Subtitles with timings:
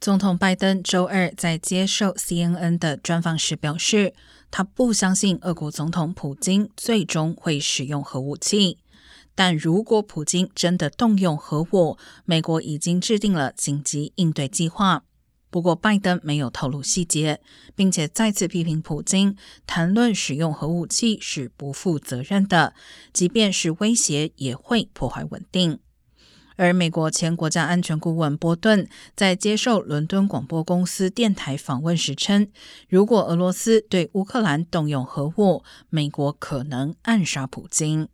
[0.00, 4.14] 总统拜登周二在接受 CNN 的专访时表示，
[4.50, 8.78] 他不相信俄国总统普京最终会使用核武器。
[9.34, 15.04] 但如果普京真的动用核武，美国已经制定了紧急应对计划。
[15.50, 17.42] 不过，拜登没有透露细节，
[17.74, 19.36] 并且再次批评普京
[19.66, 22.72] 谈论使用核武器是不负责任的，
[23.12, 25.78] 即便是威胁也会破坏稳定。
[26.60, 28.86] 而美国前国家安全顾问波顿
[29.16, 32.48] 在接受伦敦广播公司电台访问时称，
[32.86, 38.08] 如果俄罗斯对乌克兰动用核武，美国可能暗杀普京。